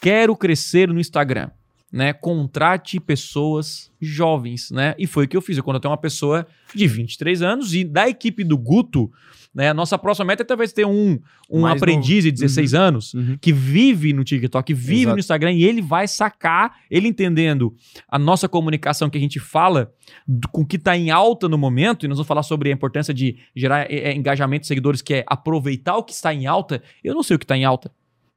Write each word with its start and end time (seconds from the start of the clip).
quero 0.00 0.34
crescer 0.36 0.88
no 0.88 0.98
Instagram, 1.00 1.50
né? 1.92 2.12
Contrate 2.12 2.98
pessoas 3.00 3.90
jovens, 4.00 4.70
né? 4.70 4.94
E 4.98 5.06
foi 5.06 5.24
o 5.24 5.28
que 5.28 5.36
eu 5.36 5.42
fiz. 5.42 5.56
Eu 5.56 5.64
contratei 5.64 5.90
uma 5.90 5.96
pessoa 5.96 6.46
de 6.74 6.86
23 6.86 7.42
anos 7.42 7.74
e 7.74 7.84
da 7.84 8.08
equipe 8.08 8.44
do 8.44 8.56
Guto, 8.56 9.10
né? 9.52 9.68
A 9.70 9.74
nossa 9.74 9.98
próxima 9.98 10.24
meta 10.26 10.42
é 10.42 10.46
talvez 10.46 10.72
ter 10.72 10.86
um, 10.86 11.18
um 11.50 11.62
Mais 11.62 11.76
aprendiz 11.76 12.22
de 12.22 12.30
16 12.30 12.72
anos 12.74 13.12
Uhum. 13.14 13.36
que 13.40 13.52
vive 13.52 14.12
no 14.12 14.22
TikTok, 14.22 14.72
vive 14.72 15.00
Exato. 15.02 15.16
no 15.16 15.18
Instagram 15.20 15.52
e 15.52 15.64
ele 15.64 15.82
vai 15.82 16.06
sacar, 16.06 16.76
ele 16.88 17.08
entendendo 17.08 17.74
a 18.08 18.16
nossa 18.18 18.48
comunicação 18.48 19.10
que 19.10 19.18
a 19.18 19.20
gente 19.20 19.40
fala 19.40 19.92
do- 20.26 20.48
com 20.50 20.62
o 20.62 20.66
que 20.66 20.76
está 20.76 20.96
em 20.96 21.10
alta 21.10 21.48
no 21.48 21.58
momento, 21.58 22.06
e 22.06 22.08
nós 22.08 22.18
vamos 22.18 22.28
falar 22.28 22.44
sobre 22.44 22.70
a 22.70 22.72
importância 22.72 23.12
de 23.12 23.36
gerar 23.54 23.90
é, 23.90 24.10
é, 24.10 24.14
engajamento 24.14 24.60
de 24.62 24.68
seguidores, 24.68 25.02
que 25.02 25.14
é 25.14 25.24
aproveitar 25.26 25.96
o 25.96 26.04
que 26.04 26.12
está 26.12 26.32
em 26.32 26.46
alta. 26.46 26.80
Eu 27.02 27.14
não 27.14 27.22
sei 27.24 27.34
o 27.34 27.38
que 27.38 27.44
está 27.44 27.56
em 27.56 27.64
alta. 27.64 27.90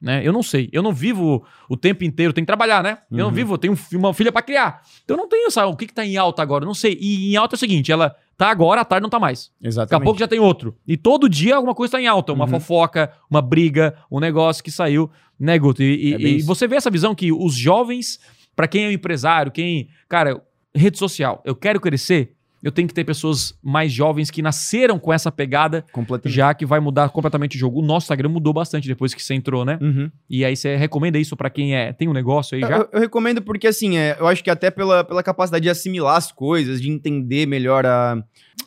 Né? 0.04 0.22
Eu 0.28 0.34
não 0.34 0.44
sei. 0.44 0.70
Eu 0.74 0.84
não 0.84 0.92
vivo 0.92 1.46
o 1.70 1.78
tempo 1.78 2.04
inteiro. 2.04 2.34
Tenho 2.34 2.44
que 2.44 2.48
trabalhar, 2.48 2.84
né? 2.84 2.98
Eu 3.10 3.20
não 3.20 3.28
Uhum. 3.28 3.32
vivo, 3.32 3.54
eu 3.54 3.58
tenho 3.58 3.74
um 3.74 3.98
uma 3.98 4.14
filha 4.14 4.34
para 4.34 4.42
criar. 4.42 4.82
Então 5.06 5.16
eu 5.16 5.22
não 5.22 5.30
tenho 5.30 5.48
essa, 5.48 5.66
o 5.66 5.78
que, 5.78 5.88
que 5.88 5.94
tá 5.94 6.06
em 6.06 6.18
alta 6.18 6.42
agora. 6.42 6.66
Eu 6.66 6.68
não 6.68 6.74
sei. 6.74 6.98
E 7.00 7.32
em 7.32 7.38
alta 7.38 7.56
é 7.56 7.58
o 7.58 7.60
seguinte: 7.60 7.90
ela 7.90 8.14
tá 8.38 8.50
agora, 8.52 8.82
à 8.82 8.86
tarde 8.86 9.04
não 9.04 9.10
tá 9.10 9.18
mais. 9.18 9.46
Daqui 9.62 9.66
a 9.66 9.68
Exatamente. 9.70 10.04
pouco 10.04 10.20
já 10.20 10.28
tem 10.28 10.40
outro. 10.40 10.76
E 10.86 10.98
todo 10.98 11.30
dia 11.30 11.56
alguma 11.56 11.74
coisa 11.74 11.94
tá 11.94 12.02
em 12.02 12.08
alta. 12.08 12.34
Uma 12.34 12.44
Uhum. 12.44 12.52
fofoca, 12.52 13.14
uma 13.32 13.42
briga, 13.42 13.96
um 14.12 14.20
negócio 14.20 14.62
que 14.62 14.70
saiu, 14.72 15.10
né, 15.40 15.58
Guto? 15.58 15.82
E, 15.82 16.10
e- 16.10 16.14
É 16.16 16.18
e 16.20 16.36
isso. 16.38 16.48
você 16.48 16.68
vê 16.68 16.76
essa 16.76 16.92
visão 16.92 17.16
que 17.16 17.32
os 17.32 17.56
jovens, 17.56 18.20
pra 18.58 18.68
quem 18.68 18.84
é 18.84 18.88
um 18.90 18.92
empresário, 18.92 19.54
quem. 19.54 19.88
Cara, 20.10 20.44
rede 20.76 20.98
social, 20.98 21.42
eu 21.46 21.56
quero 21.56 21.80
crescer, 21.80 22.36
eu 22.64 22.72
tenho 22.72 22.88
que 22.88 22.94
ter 22.94 23.04
pessoas 23.04 23.54
mais 23.62 23.92
jovens 23.92 24.32
que 24.32 24.42
nasceram 24.42 24.98
com 24.98 25.12
essa 25.12 25.30
pegada, 25.30 25.84
já 26.26 26.54
que 26.54 26.66
vai 26.66 26.80
mudar 26.80 27.10
completamente 27.10 27.58
o 27.58 27.60
jogo. 27.60 27.82
O 27.82 27.86
nosso 27.86 28.06
Instagram 28.06 28.30
mudou 28.30 28.54
bastante 28.54 28.88
depois 28.88 29.14
que 29.14 29.22
você 29.22 29.34
entrou, 29.34 29.66
né? 29.66 29.78
Uhum. 29.82 30.10
E 30.30 30.46
aí 30.46 30.56
você 30.56 30.78
recomenda 30.78 31.20
isso 31.20 31.36
pra 31.36 31.50
quem 31.50 31.76
é, 31.76 31.92
tem 31.92 32.08
um 32.08 32.14
negócio 32.14 32.56
aí 32.56 32.62
já? 32.62 32.78
Eu, 32.78 32.90
eu 32.94 33.00
recomendo 33.02 33.42
porque, 33.42 33.68
assim, 33.68 33.98
é, 33.98 34.16
eu 34.18 34.26
acho 34.28 34.42
que 34.42 34.50
até 34.50 34.72
pela, 34.72 35.04
pela 35.04 35.22
capacidade 35.22 35.64
de 35.64 35.70
assimilar 35.70 36.16
as 36.16 36.32
coisas, 36.32 36.82
de 36.82 36.90
entender 36.90 37.46
melhor 37.46 37.86
a. 37.86 38.24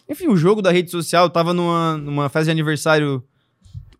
Enfim, 0.08 0.28
o 0.28 0.36
jogo 0.36 0.60
da 0.60 0.70
rede 0.70 0.90
social. 0.90 1.24
Eu 1.24 1.30
tava 1.30 1.54
numa, 1.54 1.96
numa 1.96 2.28
festa 2.28 2.44
de 2.44 2.50
aniversário 2.50 3.24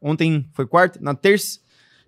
ontem, 0.01 0.47
foi 0.53 0.67
quarta? 0.67 0.98
Na 1.03 1.15
terça, 1.15 1.59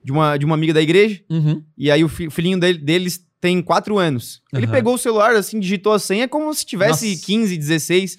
de 0.05 0.13
uma, 0.13 0.37
de 0.37 0.45
uma 0.45 0.55
amiga 0.55 0.75
da 0.75 0.83
igreja. 0.83 1.21
Uhum. 1.31 1.63
E 1.77 1.91
aí 1.91 2.05
o 2.05 2.09
fi- 2.09 2.31
filhinho 2.31 2.61
dele- 2.61 2.79
deles 2.79 3.27
tem 3.41 3.63
quatro 3.63 3.99
anos. 3.99 4.43
Ele 4.53 4.67
Aham. 4.67 4.73
pegou 4.73 4.95
o 4.95 4.99
celular, 4.99 5.35
assim, 5.37 5.61
digitou 5.61 5.93
a 5.93 5.99
senha 5.99 6.27
como 6.29 6.53
se 6.53 6.65
tivesse 6.67 7.11
Nossa. 7.11 7.27
15, 7.27 7.57
16. 7.57 8.19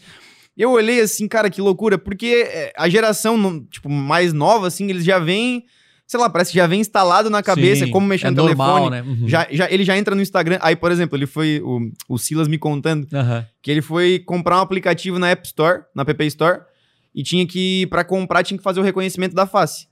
Eu 0.57 0.71
olhei 0.71 0.99
assim, 1.01 1.27
cara, 1.27 1.49
que 1.49 1.61
loucura, 1.61 1.97
porque 1.97 2.45
é, 2.47 2.73
a 2.77 2.89
geração, 2.89 3.65
tipo, 3.69 3.89
mais 3.89 4.33
nova, 4.33 4.67
assim, 4.67 4.89
eles 4.89 5.05
já 5.05 5.17
vêm, 5.17 5.63
sei 6.05 6.19
lá, 6.19 6.29
parece 6.29 6.51
que 6.51 6.57
já 6.57 6.67
vem 6.67 6.81
instalado 6.81 7.29
na 7.29 7.41
cabeça, 7.41 7.85
Sim, 7.85 7.91
como 7.91 8.07
mexer 8.07 8.27
é 8.27 8.31
no 8.31 8.35
normal, 8.43 8.89
telefone. 8.89 8.89
né? 8.89 9.01
Uhum. 9.01 9.27
Já, 9.27 9.47
já, 9.51 9.71
ele 9.71 9.83
já 9.85 9.97
entra 9.97 10.13
no 10.15 10.21
Instagram. 10.21 10.57
Aí, 10.61 10.75
por 10.75 10.91
exemplo, 10.91 11.17
ele 11.17 11.25
foi. 11.25 11.61
O, 11.63 11.89
o 12.09 12.17
Silas 12.17 12.47
me 12.47 12.57
contando 12.57 13.07
Aham. 13.13 13.45
que 13.61 13.71
ele 13.71 13.81
foi 13.81 14.19
comprar 14.19 14.57
um 14.57 14.61
aplicativo 14.61 15.17
na 15.19 15.29
App 15.29 15.45
Store, 15.47 15.83
na 15.95 16.01
App 16.03 16.25
Store, 16.27 16.61
e 17.15 17.23
tinha 17.23 17.45
que, 17.47 17.87
pra 17.87 18.03
comprar, 18.03 18.43
tinha 18.43 18.57
que 18.57 18.63
fazer 18.63 18.79
o 18.79 18.83
reconhecimento 18.83 19.33
da 19.35 19.45
face. 19.45 19.87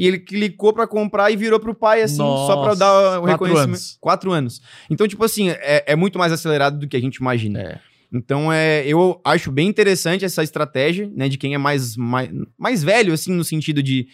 E 0.00 0.06
ele 0.06 0.18
clicou 0.18 0.72
pra 0.72 0.86
comprar 0.86 1.30
e 1.30 1.36
virou 1.36 1.60
pro 1.60 1.74
pai, 1.74 2.00
assim, 2.02 2.16
só 2.16 2.56
pra 2.56 2.64
Nossa, 2.70 2.78
dar 2.78 2.92
o 2.92 3.22
quatro 3.22 3.26
reconhecimento. 3.26 3.68
anos. 3.68 3.98
Quatro 4.00 4.32
anos. 4.32 4.62
Então, 4.88 5.06
tipo 5.06 5.22
assim, 5.22 5.50
é, 5.50 5.84
é 5.88 5.94
muito 5.94 6.18
mais 6.18 6.32
acelerado 6.32 6.78
do 6.78 6.88
que 6.88 6.96
a 6.96 7.00
gente 7.00 7.16
imagina. 7.16 7.60
É. 7.60 7.78
Então, 8.12 8.50
é, 8.52 8.82
eu 8.86 9.20
acho 9.24 9.52
bem 9.52 9.68
interessante 9.68 10.24
essa 10.24 10.42
estratégia, 10.42 11.10
né, 11.14 11.28
de 11.28 11.36
quem 11.36 11.54
é 11.54 11.58
mais, 11.58 11.96
mais, 11.96 12.30
mais 12.58 12.82
velho, 12.82 13.12
assim, 13.12 13.32
no 13.32 13.44
sentido 13.44 13.82
de. 13.82 14.08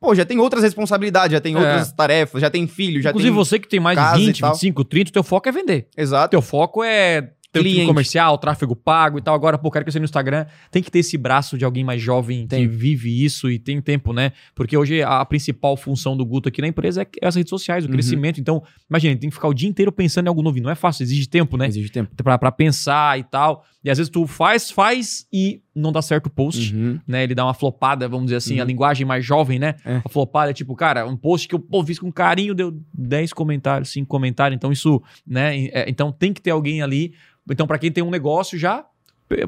Pô, 0.00 0.14
já 0.14 0.24
tem 0.24 0.38
outras 0.38 0.62
responsabilidades, 0.62 1.32
já 1.32 1.40
tem 1.40 1.54
É. 1.54 1.58
outras 1.58 1.92
tarefas, 1.92 2.40
já 2.40 2.50
tem 2.50 2.66
filho, 2.66 3.00
já 3.00 3.10
Inclusive 3.10 3.30
tem. 3.32 3.36
você 3.44 3.58
que 3.58 3.68
tem 3.68 3.80
mais 3.80 3.96
de 3.98 4.22
e 4.22 4.26
20, 4.26 4.40
tal. 4.40 4.52
25, 4.52 4.84
30, 4.84 5.10
o 5.10 5.12
teu 5.12 5.22
foco 5.22 5.48
é 5.48 5.52
vender. 5.52 5.86
Exato. 5.96 6.30
Teu 6.30 6.42
foco 6.42 6.84
é 6.84 7.30
teu 7.52 7.62
time 7.62 7.74
Cliente. 7.74 7.88
comercial, 7.88 8.36
tráfego 8.38 8.76
pago 8.76 9.18
e 9.18 9.22
tal. 9.22 9.34
Agora, 9.34 9.56
pô, 9.56 9.70
quero 9.70 9.84
crescer 9.84 9.98
no 9.98 10.04
Instagram. 10.04 10.44
Tem 10.70 10.82
que 10.82 10.90
ter 10.90 10.98
esse 10.98 11.16
braço 11.16 11.56
de 11.56 11.64
alguém 11.64 11.82
mais 11.82 12.00
jovem 12.02 12.46
Tem. 12.46 12.62
que 12.62 12.68
vive 12.74 13.24
isso 13.24 13.50
e 13.50 13.58
tem 13.58 13.80
tempo, 13.80 14.12
né? 14.12 14.32
Porque 14.54 14.76
hoje 14.76 15.02
a 15.02 15.24
principal 15.24 15.76
função 15.76 16.16
do 16.16 16.26
Guto 16.26 16.48
aqui 16.48 16.60
na 16.60 16.68
empresa 16.68 17.06
é 17.22 17.26
as 17.26 17.34
redes 17.36 17.50
sociais, 17.50 17.84
o 17.84 17.86
Uhum. 17.88 17.92
crescimento. 17.94 18.38
Então, 18.40 18.62
imagina, 18.88 19.16
tem 19.16 19.30
que 19.30 19.34
ficar 19.34 19.48
o 19.48 19.54
dia 19.54 19.68
inteiro 19.68 19.90
pensando 19.90 20.26
em 20.26 20.28
algo 20.28 20.42
novo. 20.42 20.60
Não 20.60 20.70
é 20.70 20.74
fácil, 20.74 21.02
exige 21.04 21.26
tempo, 21.26 21.56
né? 21.56 21.66
Exige 21.68 21.88
tempo. 21.90 22.10
Pra, 22.22 22.36
pra 22.36 22.52
pensar 22.52 23.18
e 23.18 23.22
tal. 23.24 23.64
E 23.88 23.90
às 23.90 23.96
vezes 23.96 24.10
tu 24.10 24.26
faz, 24.26 24.70
faz 24.70 25.26
e 25.32 25.62
não 25.74 25.90
dá 25.90 26.02
certo 26.02 26.26
o 26.26 26.30
post. 26.30 26.74
Uhum. 26.76 27.00
Né, 27.08 27.22
ele 27.24 27.34
dá 27.34 27.42
uma 27.46 27.54
flopada, 27.54 28.06
vamos 28.06 28.26
dizer 28.26 28.36
assim, 28.36 28.56
Uhum. 28.56 28.62
a 28.62 28.64
linguagem 28.66 29.06
mais 29.06 29.24
jovem, 29.24 29.58
né? 29.58 29.76
É. 29.82 30.02
A 30.04 30.08
flopada 30.10 30.50
é 30.50 30.52
tipo, 30.54 30.76
cara, 30.76 31.06
um 31.06 31.16
post 31.16 31.48
que 31.48 31.54
eu 31.54 31.58
pô, 31.58 31.82
fiz 31.82 31.98
com 31.98 32.12
carinho, 32.12 32.54
deu 32.54 32.78
10 32.92 33.32
comentários, 33.32 33.88
5 33.90 34.06
comentários, 34.06 34.54
então 34.56 34.70
isso, 34.70 35.02
né? 35.26 35.68
é, 35.72 35.88
Então 35.88 36.12
tem 36.12 36.34
que 36.34 36.42
ter 36.42 36.50
alguém 36.50 36.82
ali. 36.82 37.14
Então, 37.50 37.66
pra 37.66 37.78
quem 37.78 37.90
tem 37.90 38.04
um 38.04 38.10
negócio 38.10 38.58
já, 38.58 38.84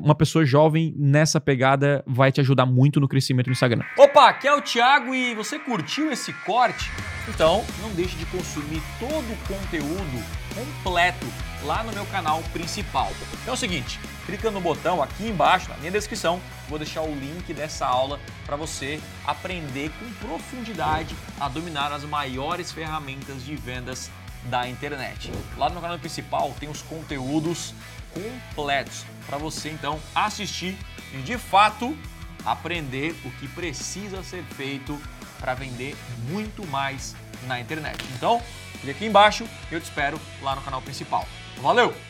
uma 0.03 0.15
pessoa 0.15 0.43
jovem 0.45 0.95
nessa 0.97 1.39
pegada 1.39 2.03
vai 2.07 2.33
te 2.33 2.41
ajudar 2.41 2.65
muito 2.65 2.99
no 2.99 3.07
crescimento 3.07 3.49
no 3.49 3.53
Instagram. 3.53 3.83
Opa, 3.99 4.27
aqui 4.29 4.49
é 4.49 4.55
o 4.55 4.63
Thiago 4.63 5.15
e 5.15 5.35
você 5.35 5.59
curtiu 5.59 6.11
esse 6.11 6.33
corte? 6.45 6.91
Então, 7.29 7.65
não 7.81 7.91
deixe 7.91 8.17
de 8.17 8.27
consumir 8.27 8.83
todo 8.99 9.33
o 9.33 9.37
conteúdo 9.47 10.25
completo 10.55 11.27
lá 11.63 11.83
no 11.83 11.93
meu 11.93 12.07
canal 12.07 12.43
principal. 12.53 13.13
Então 13.43 13.53
é 13.53 13.57
o 13.57 13.57
seguinte, 13.57 14.01
clica 14.27 14.51
no 14.51 14.61
botão 14.61 15.03
aqui 15.03 15.29
embaixo, 15.29 15.69
na 15.69 15.77
minha 15.77 15.91
descrição, 15.91 16.41
vou 16.69 16.79
deixar 16.79 17.03
o 17.03 17.15
link 17.15 17.53
dessa 17.53 17.87
aula 17.87 18.19
para 18.47 18.57
você 18.57 19.01
aprender 19.27 19.91
com 19.99 20.27
profundidade 20.27 21.15
a 21.39 21.49
dominar 21.49 21.93
as 21.93 22.05
maiores 22.05 22.73
ferramentas 22.73 23.45
de 23.45 23.55
vendas 23.55 24.11
da 24.45 24.67
internet. 24.69 25.31
Lá 25.57 25.69
no 25.69 25.81
canal 25.81 25.99
principal 25.99 26.55
tem 26.59 26.69
os 26.69 26.83
conteúdos 26.83 27.75
completos 28.13 29.05
para 29.27 29.39
você 29.39 29.71
então 29.71 30.01
assistir 30.15 30.77
e 31.13 31.19
de 31.19 31.37
fato 31.37 31.97
aprender 32.45 33.15
o 33.25 33.31
que 33.33 33.47
precisa 33.49 34.23
ser 34.23 34.43
feito 34.43 34.99
para 35.41 35.55
vender 35.55 35.97
muito 36.29 36.67
mais 36.67 37.17
na 37.47 37.59
internet. 37.59 37.99
Então, 38.15 38.43
clique 38.81 38.91
aqui 38.91 39.07
embaixo 39.07 39.49
eu 39.71 39.81
te 39.81 39.85
espero 39.85 40.21
lá 40.43 40.55
no 40.55 40.63
canal 40.63 40.83
principal. 40.83 41.27
Valeu! 41.61 42.10